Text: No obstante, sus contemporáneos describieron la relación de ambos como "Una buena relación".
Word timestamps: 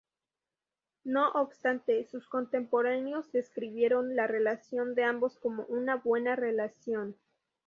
No 1.03 1.29
obstante, 1.33 2.05
sus 2.09 2.25
contemporáneos 2.27 3.31
describieron 3.31 4.15
la 4.15 4.25
relación 4.25 4.95
de 4.95 5.03
ambos 5.03 5.37
como 5.37 5.63
"Una 5.65 5.95
buena 5.97 6.35
relación". 6.35 7.15